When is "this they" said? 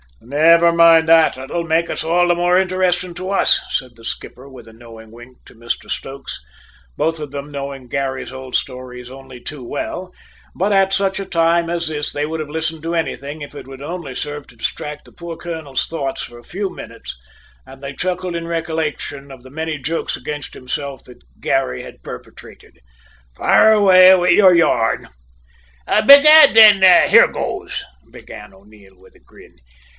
11.87-12.25